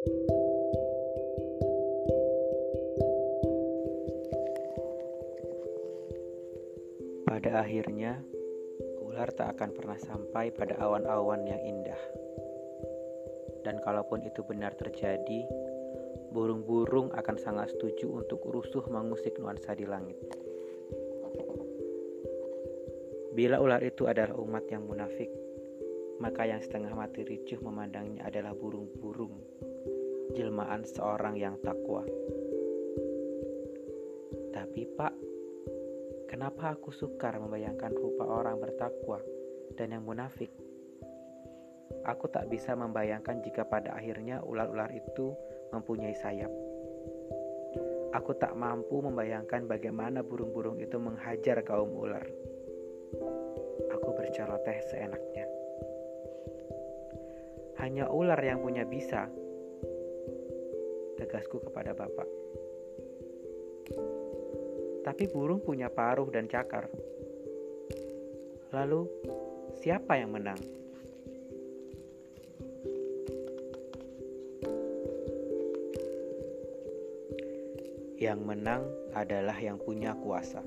Pada 0.00 0.16
akhirnya, 7.60 8.16
ular 9.04 9.28
tak 9.36 9.60
akan 9.60 9.76
pernah 9.76 10.00
sampai 10.00 10.56
pada 10.56 10.80
awan-awan 10.80 11.44
yang 11.44 11.60
indah. 11.60 12.00
Dan 13.60 13.76
kalaupun 13.84 14.24
itu 14.24 14.40
benar 14.40 14.72
terjadi, 14.72 15.44
burung-burung 16.32 17.12
akan 17.12 17.36
sangat 17.36 17.76
setuju 17.76 18.24
untuk 18.24 18.40
rusuh 18.48 18.88
mengusik 18.88 19.36
nuansa 19.36 19.76
di 19.76 19.84
langit. 19.84 20.16
Bila 23.36 23.60
ular 23.60 23.84
itu 23.84 24.08
adalah 24.08 24.32
umat 24.40 24.64
yang 24.72 24.88
munafik, 24.88 25.28
maka 26.20 26.46
yang 26.46 26.60
setengah 26.60 26.92
mati 26.92 27.24
ricuh 27.24 27.58
memandangnya 27.64 28.28
adalah 28.28 28.54
burung-burung, 28.54 29.40
jelmaan 30.36 30.86
seorang 30.86 31.34
yang 31.40 31.56
takwa. 31.64 32.04
Tapi 34.52 34.82
Pak, 34.94 35.14
Kenapa 36.30 36.78
aku 36.78 36.94
sukar 36.94 37.42
membayangkan 37.42 37.90
rupa 37.90 38.22
orang 38.22 38.62
bertakwa 38.62 39.18
dan 39.74 39.90
yang 39.90 40.06
munafik? 40.06 40.54
Aku 42.06 42.30
tak 42.30 42.46
bisa 42.46 42.78
membayangkan 42.78 43.42
jika 43.42 43.66
pada 43.66 43.98
akhirnya 43.98 44.38
ular-ular 44.46 44.94
itu 44.94 45.34
mempunyai 45.74 46.14
sayap. 46.14 46.54
Aku 48.14 48.38
tak 48.38 48.54
mampu 48.54 49.02
membayangkan 49.02 49.66
bagaimana 49.66 50.22
burung-burung 50.22 50.78
itu 50.78 51.02
menghajar 51.02 51.66
kaum 51.66 51.90
ular. 51.98 52.22
Aku 53.90 54.14
berceloteh 54.14 54.86
seenaknya. 54.86 55.49
Hanya 57.80 58.12
ular 58.12 58.36
yang 58.44 58.60
punya 58.60 58.84
bisa, 58.84 59.24
tegasku 61.16 61.64
kepada 61.64 61.96
bapak. 61.96 62.28
Tapi 65.00 65.24
burung 65.32 65.64
punya 65.64 65.88
paruh 65.88 66.28
dan 66.28 66.44
cakar. 66.44 66.92
Lalu, 68.76 69.08
siapa 69.80 70.20
yang 70.20 70.36
menang? 70.36 70.60
Yang 78.20 78.40
menang 78.44 78.84
adalah 79.16 79.56
yang 79.56 79.80
punya 79.80 80.12
kuasa. 80.20 80.60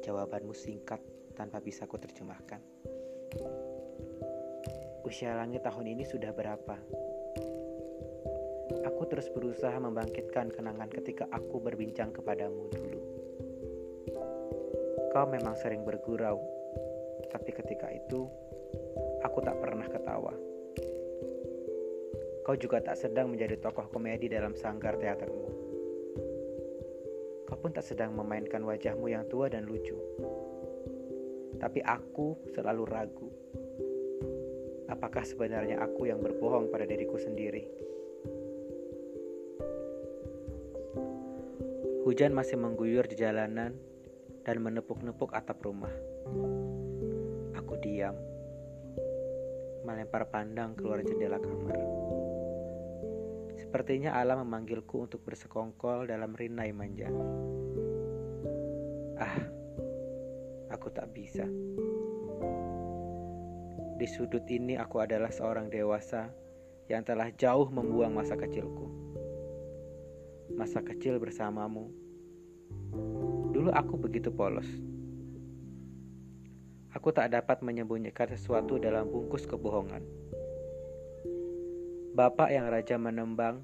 Jawabanmu 0.00 0.56
singkat 0.56 1.04
tanpa 1.36 1.60
bisa 1.60 1.84
ku 1.84 2.00
terjemahkan. 2.00 2.75
Usia 5.06 5.38
langit 5.38 5.62
tahun 5.62 5.86
ini 5.86 6.02
sudah 6.02 6.34
berapa? 6.34 6.74
Aku 8.90 9.06
terus 9.06 9.30
berusaha 9.30 9.78
membangkitkan 9.78 10.50
kenangan 10.50 10.90
ketika 10.90 11.30
aku 11.30 11.62
berbincang 11.62 12.10
kepadamu 12.10 12.66
dulu. 12.74 13.00
Kau 15.14 15.30
memang 15.30 15.54
sering 15.62 15.86
bergurau, 15.86 16.42
tapi 17.30 17.54
ketika 17.54 17.86
itu 17.94 18.26
aku 19.22 19.38
tak 19.46 19.54
pernah 19.62 19.86
ketawa. 19.86 20.34
Kau 22.42 22.58
juga 22.58 22.82
tak 22.82 22.98
sedang 22.98 23.30
menjadi 23.30 23.62
tokoh 23.62 23.86
komedi 23.86 24.26
dalam 24.26 24.58
sanggar 24.58 24.98
teatermu. 24.98 25.46
Kau 27.46 27.54
pun 27.62 27.70
tak 27.70 27.86
sedang 27.86 28.10
memainkan 28.10 28.66
wajahmu 28.66 29.06
yang 29.06 29.22
tua 29.30 29.46
dan 29.46 29.70
lucu. 29.70 29.94
Tapi 31.62 31.78
aku 31.86 32.42
selalu 32.50 32.82
ragu. 32.90 33.30
Apakah 34.86 35.26
sebenarnya 35.26 35.82
aku 35.82 36.06
yang 36.06 36.22
berbohong 36.22 36.70
pada 36.70 36.86
diriku 36.86 37.18
sendiri? 37.18 37.66
Hujan 42.06 42.30
masih 42.30 42.54
mengguyur 42.54 43.02
di 43.10 43.18
jalanan 43.18 43.74
dan 44.46 44.56
menepuk-nepuk 44.62 45.34
atap 45.34 45.58
rumah. 45.66 45.90
Aku 47.58 47.74
diam, 47.82 48.14
melempar 49.82 50.30
pandang 50.30 50.78
keluar 50.78 51.02
jendela 51.02 51.42
kamar. 51.42 51.74
Sepertinya 53.58 54.14
Allah 54.14 54.38
memanggilku 54.38 55.02
untuk 55.02 55.26
bersekongkol 55.26 56.06
dalam 56.06 56.38
rinai 56.38 56.70
manja. 56.70 57.10
Ah, 59.18 59.42
aku 60.70 60.94
tak 60.94 61.10
bisa. 61.10 61.42
Di 63.96 64.04
sudut 64.04 64.44
ini 64.52 64.76
aku 64.76 65.00
adalah 65.00 65.32
seorang 65.32 65.72
dewasa 65.72 66.28
yang 66.86 67.02
telah 67.02 67.32
jauh 67.32 67.66
membuang 67.72 68.12
masa 68.12 68.36
kecilku 68.36 69.06
masa 70.54 70.78
kecil 70.84 71.18
bersamamu. 71.18 71.90
Dulu 73.50 73.74
aku 73.74 73.98
begitu 73.98 74.30
polos. 74.30 74.68
Aku 76.94 77.10
tak 77.10 77.34
dapat 77.34 77.60
menyembunyikan 77.60 78.30
sesuatu 78.30 78.78
dalam 78.78 79.10
bungkus 79.10 79.44
kebohongan. 79.44 80.06
Bapak 82.16 82.48
yang 82.48 82.72
raja 82.72 82.96
menembang 82.96 83.60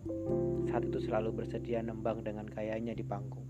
saat 0.68 0.84
itu 0.84 1.00
selalu 1.00 1.40
bersedia 1.40 1.80
nembang 1.80 2.20
dengan 2.20 2.44
kayanya 2.44 2.92
di 2.92 3.00
panggung. 3.00 3.46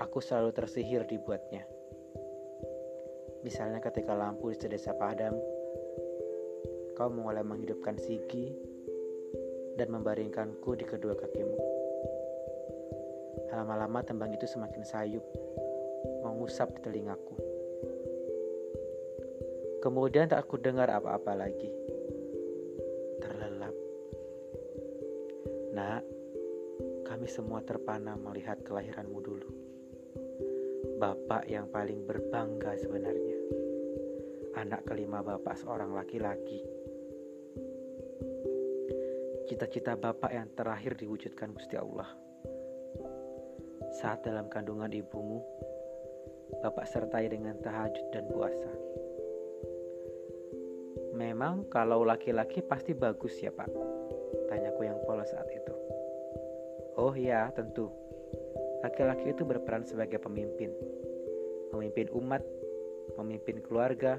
Aku 0.00 0.24
selalu 0.24 0.56
tersihir 0.56 1.04
dibuatnya. 1.04 1.68
Misalnya 3.40 3.80
ketika 3.80 4.12
lampu 4.12 4.52
di 4.52 4.60
sedesa 4.60 4.92
padam, 4.92 5.32
kau 6.92 7.08
mulai 7.08 7.40
menghidupkan 7.40 7.96
sigi 7.96 8.52
dan 9.80 9.88
membaringkanku 9.96 10.76
di 10.76 10.84
kedua 10.84 11.16
kakimu. 11.16 11.56
Lama-lama 13.48 14.04
tembang 14.04 14.28
itu 14.36 14.44
semakin 14.44 14.84
sayup, 14.84 15.24
mengusap 16.20 16.76
di 16.76 16.80
telingaku. 16.84 17.36
Kemudian 19.80 20.28
tak 20.28 20.44
aku 20.44 20.60
dengar 20.60 20.92
apa-apa 20.92 21.32
lagi. 21.32 21.72
Terlelap. 23.24 23.76
Nak, 25.72 26.02
kami 27.08 27.24
semua 27.24 27.64
terpana 27.64 28.12
melihat 28.20 28.60
kelahiranmu 28.60 29.18
dulu. 29.24 29.69
Bapak 31.00 31.48
yang 31.48 31.72
paling 31.72 32.04
berbangga 32.04 32.76
sebenarnya. 32.76 33.38
Anak 34.60 34.84
kelima 34.84 35.24
bapak 35.24 35.56
seorang 35.56 35.96
laki-laki 35.96 36.60
cita-cita 39.50 39.98
Bapak 39.98 40.30
yang 40.30 40.46
terakhir 40.54 40.94
diwujudkan 40.94 41.50
Gusti 41.50 41.74
Allah. 41.74 42.06
Saat 43.98 44.22
dalam 44.22 44.46
kandungan 44.46 44.94
ibumu, 44.94 45.42
Bapak 46.62 46.86
sertai 46.86 47.26
dengan 47.26 47.58
tahajud 47.58 48.06
dan 48.14 48.30
puasa. 48.30 48.70
Memang 51.18 51.66
kalau 51.66 52.06
laki-laki 52.06 52.62
pasti 52.62 52.94
bagus 52.94 53.42
ya 53.42 53.50
Pak? 53.50 53.66
Tanyaku 54.46 54.86
yang 54.86 55.02
polos 55.02 55.26
saat 55.34 55.50
itu. 55.50 55.74
Oh 56.94 57.10
iya, 57.18 57.50
tentu. 57.50 57.90
Laki-laki 58.80 59.36
itu 59.36 59.42
berperan 59.44 59.84
sebagai 59.84 60.16
pemimpin. 60.20 60.72
Memimpin 61.76 62.08
umat, 62.16 62.42
memimpin 63.20 63.60
keluarga, 63.64 64.16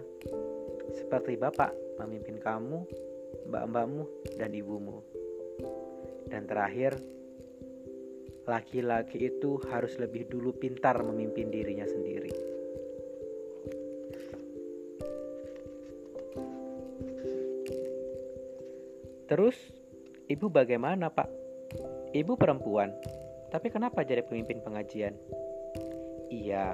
seperti 0.93 1.35
Bapak 1.39 1.73
memimpin 2.01 2.41
kamu, 2.41 2.81
mbak-mbakmu, 3.49 4.03
dan 4.41 4.51
ibumu. 4.57 5.05
Dan 6.25 6.49
terakhir, 6.49 6.97
laki-laki 8.49 9.29
itu 9.29 9.61
harus 9.69 9.93
lebih 10.01 10.25
dulu 10.31 10.55
pintar 10.57 10.97
memimpin 11.05 11.53
dirinya 11.53 11.85
sendiri. 11.85 12.33
Terus, 19.29 19.55
ibu 20.27 20.51
bagaimana, 20.51 21.07
Pak? 21.07 21.29
Ibu 22.11 22.35
perempuan, 22.35 22.91
tapi 23.51 23.67
kenapa 23.67 24.01
jadi 24.07 24.23
pemimpin 24.23 24.63
pengajian? 24.63 25.13
Iya, 26.31 26.73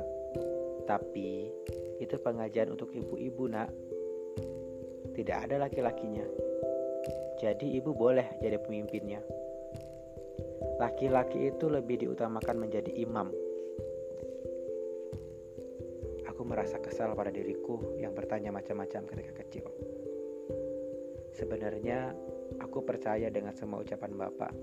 tapi 0.86 1.50
itu 1.98 2.16
pengajian 2.22 2.70
untuk 2.72 2.94
ibu-ibu, 2.94 3.50
Nak. 3.50 3.70
Tidak 5.18 5.38
ada 5.50 5.66
laki-lakinya. 5.66 6.24
Jadi, 7.42 7.74
ibu 7.82 7.90
boleh 7.98 8.38
jadi 8.38 8.62
pemimpinnya 8.62 9.22
laki-laki 10.78 11.50
itu 11.50 11.66
lebih 11.66 12.06
diutamakan 12.06 12.62
menjadi 12.62 12.94
imam. 13.02 13.34
Aku 16.30 16.46
merasa 16.46 16.78
kesal 16.78 17.18
pada 17.18 17.34
diriku 17.34 17.98
yang 17.98 18.14
bertanya 18.14 18.54
macam-macam 18.54 19.10
ketika 19.10 19.42
kecil. 19.42 19.66
Sebenarnya 21.34 22.14
aku 22.62 22.86
percaya 22.86 23.30
dengan 23.34 23.58
semua 23.58 23.82
ucapan 23.82 24.14
Bapak. 24.14 24.54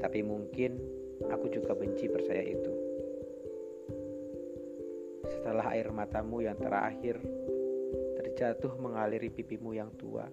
Tapi 0.00 0.20
mungkin 0.20 0.78
aku 1.26 1.48
juga 1.48 1.72
benci 1.72 2.08
percaya 2.08 2.44
itu. 2.44 2.72
Setelah 5.26 5.74
air 5.74 5.90
matamu 5.90 6.44
yang 6.44 6.58
terakhir 6.58 7.18
terjatuh 8.20 8.76
mengaliri 8.78 9.30
pipimu 9.32 9.74
yang 9.74 9.90
tua, 9.96 10.26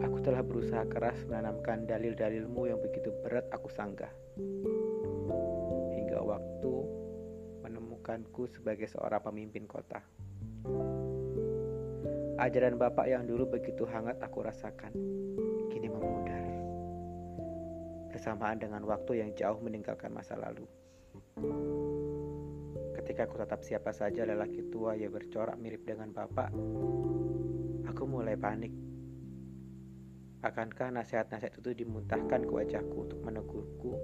Aku 0.00 0.24
telah 0.24 0.40
berusaha 0.40 0.88
keras 0.88 1.20
menanamkan 1.28 1.84
dalil-dalilmu 1.84 2.64
yang 2.64 2.80
begitu 2.80 3.12
berat 3.20 3.44
aku 3.52 3.68
sanggah. 3.68 4.08
Hingga 5.92 6.16
waktu 6.24 6.74
menemukanku 7.60 8.48
sebagai 8.48 8.88
seorang 8.88 9.20
pemimpin 9.20 9.68
kota. 9.68 10.00
Ajaran 12.40 12.80
bapak 12.80 13.04
yang 13.04 13.28
dulu 13.28 13.52
begitu 13.52 13.84
hangat 13.84 14.16
aku 14.24 14.40
rasakan, 14.40 14.96
kini 15.68 15.92
memudar. 15.92 16.51
Bersamaan 18.12 18.60
dengan 18.60 18.84
waktu 18.84 19.24
yang 19.24 19.32
jauh 19.32 19.56
meninggalkan 19.64 20.12
masa 20.12 20.36
lalu. 20.36 20.68
Ketika 22.92 23.24
aku 23.24 23.40
tetap 23.40 23.64
siapa 23.64 23.90
saja 23.90 24.28
lelaki 24.28 24.68
tua 24.68 24.92
yang 24.92 25.10
bercorak 25.16 25.56
mirip 25.56 25.82
dengan 25.88 26.12
bapak, 26.12 26.52
aku 27.88 28.02
mulai 28.04 28.36
panik. 28.36 28.70
Akankah 30.44 30.92
nasihat-nasihat 30.92 31.56
itu 31.56 31.86
dimuntahkan 31.86 32.44
ke 32.44 32.52
wajahku 32.52 33.08
untuk 33.08 33.20
menegurku 33.24 33.96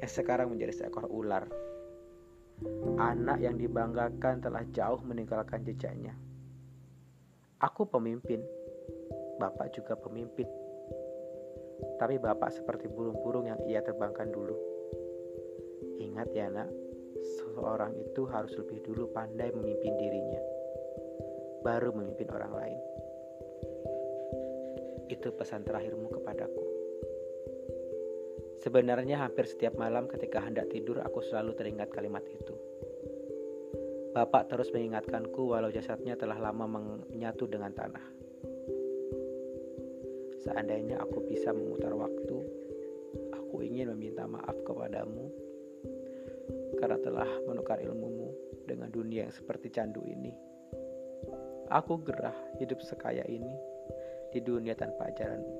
yang 0.00 0.10
sekarang 0.10 0.48
menjadi 0.54 0.86
seekor 0.86 1.04
ular? 1.10 1.44
Anak 2.96 3.42
yang 3.42 3.58
dibanggakan 3.60 4.40
telah 4.40 4.62
jauh 4.70 5.02
meninggalkan 5.02 5.66
jejaknya. 5.66 6.14
Aku 7.60 7.84
pemimpin, 7.90 8.40
bapak 9.42 9.74
juga 9.74 9.98
pemimpin. 9.98 10.46
Tapi 12.00 12.18
bapak 12.18 12.50
seperti 12.50 12.90
burung-burung 12.90 13.48
yang 13.48 13.60
ia 13.64 13.80
terbangkan 13.80 14.28
dulu. 14.30 14.56
Ingat 16.00 16.28
ya 16.34 16.50
nak, 16.50 16.68
seseorang 17.24 17.94
itu 17.96 18.26
harus 18.28 18.52
lebih 18.58 18.82
dulu 18.84 19.08
pandai 19.14 19.50
memimpin 19.54 19.94
dirinya, 19.96 20.42
baru 21.62 21.94
memimpin 21.94 22.28
orang 22.34 22.52
lain. 22.52 22.80
Itu 25.08 25.32
pesan 25.36 25.64
terakhirmu 25.64 26.10
kepadaku. 26.10 26.64
Sebenarnya 28.64 29.20
hampir 29.20 29.44
setiap 29.44 29.76
malam 29.76 30.08
ketika 30.08 30.40
hendak 30.40 30.72
tidur 30.72 30.96
aku 31.04 31.20
selalu 31.20 31.52
teringat 31.52 31.92
kalimat 31.92 32.24
itu. 32.24 32.56
Bapak 34.14 34.46
terus 34.46 34.70
mengingatkanku 34.70 35.52
walau 35.52 35.74
jasadnya 35.74 36.14
telah 36.14 36.38
lama 36.38 36.64
menyatu 37.10 37.50
dengan 37.50 37.74
tanah. 37.74 38.06
Seandainya 40.44 41.00
aku 41.00 41.24
bisa 41.24 41.50
memutar 41.56 41.96
waktu, 41.96 42.36
aku 43.32 43.64
ingin 43.64 43.90
meminta 43.96 44.28
maaf 44.28 44.54
kepadamu 44.68 45.32
karena 46.76 47.00
telah 47.00 47.30
menukar 47.48 47.80
ilmumu 47.80 48.30
dengan 48.68 48.92
dunia 48.92 49.24
yang 49.24 49.34
seperti 49.34 49.72
candu 49.72 50.04
ini. 50.04 50.36
Aku 51.72 51.96
gerah 52.04 52.36
hidup 52.60 52.84
sekaya 52.84 53.24
ini 53.24 53.56
di 54.36 54.44
dunia 54.44 54.76
tanpa 54.76 55.08
ajaranmu. 55.08 55.56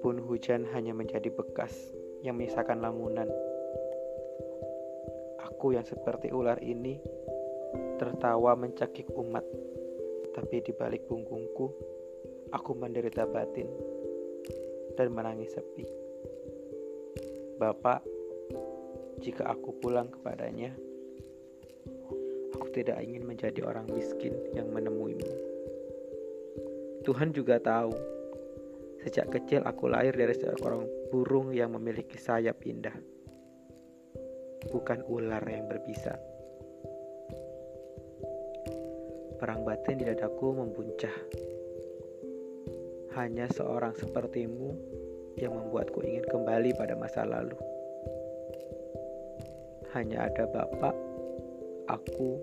Pun 0.00 0.16
hujan 0.24 0.64
hanya 0.72 0.96
menjadi 0.96 1.28
bekas 1.28 1.74
yang 2.24 2.40
menyisakan 2.40 2.80
lamunan 2.80 3.28
Aku 5.58 5.74
yang 5.74 5.82
seperti 5.82 6.30
ular 6.30 6.62
ini 6.62 7.02
tertawa 7.98 8.54
mencekik 8.54 9.10
umat, 9.10 9.42
tapi 10.38 10.62
di 10.62 10.70
balik 10.70 11.10
punggungku, 11.10 11.66
aku 12.54 12.70
menderita 12.78 13.26
batin 13.26 13.66
dan 14.94 15.10
menangis 15.10 15.50
sepi. 15.50 15.82
Bapak, 17.58 18.06
jika 19.18 19.50
aku 19.50 19.74
pulang 19.82 20.06
kepadanya, 20.14 20.70
aku 22.54 22.70
tidak 22.70 23.02
ingin 23.02 23.26
menjadi 23.26 23.66
orang 23.66 23.90
miskin 23.90 24.38
yang 24.54 24.70
menemuimu. 24.70 25.26
Tuhan 27.02 27.34
juga 27.34 27.58
tahu, 27.58 27.90
sejak 29.02 29.34
kecil 29.34 29.66
aku 29.66 29.90
lahir 29.90 30.14
dari 30.14 30.38
seorang 30.38 30.86
burung 31.10 31.50
yang 31.50 31.74
memiliki 31.74 32.14
sayap 32.14 32.62
indah 32.62 32.94
bukan 34.70 35.02
ular 35.10 35.42
yang 35.50 35.66
berbisa. 35.66 36.14
Perang 39.38 39.62
batin 39.62 40.02
di 40.02 40.04
dadaku 40.04 40.50
membuncah. 40.50 41.14
Hanya 43.14 43.46
seorang 43.54 43.94
sepertimu 43.94 44.74
yang 45.38 45.54
membuatku 45.54 46.02
ingin 46.02 46.26
kembali 46.26 46.74
pada 46.74 46.98
masa 46.98 47.22
lalu. 47.22 47.54
Hanya 49.94 50.26
ada 50.26 50.44
bapak, 50.50 50.94
aku, 51.86 52.42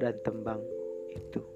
dan 0.00 0.16
tembang 0.24 0.64
itu. 1.12 1.55